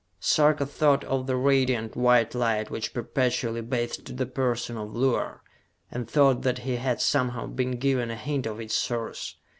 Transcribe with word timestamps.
Sarka 0.19 0.65
thought 0.65 1.03
of 1.03 1.27
the 1.27 1.35
radiant 1.35 1.95
white 1.95 2.33
light 2.33 2.71
which 2.71 2.91
perpetually 2.91 3.61
bathed 3.61 4.17
the 4.17 4.25
person 4.25 4.75
of 4.75 4.89
Luar, 4.95 5.43
and 5.91 6.09
thought 6.09 6.41
that 6.41 6.57
he 6.57 6.77
had 6.77 6.99
somehow 6.99 7.45
been 7.45 7.73
given 7.77 8.09
a 8.09 8.15
hint 8.15 8.47
of 8.47 8.59
its 8.59 8.73
source. 8.73 9.35